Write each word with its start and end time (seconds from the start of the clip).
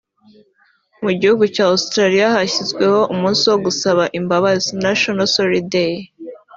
Mu 1.03 1.11
gihugu 1.19 1.43
cya 1.55 1.65
Australia 1.73 2.25
hashyizweho 2.35 2.99
umunsi 3.13 3.43
wo 3.51 3.57
gusaba 3.65 4.03
imbabazi 4.19 4.67
(National 4.85 5.27
Sorry 5.35 5.61
Day) 5.75 5.93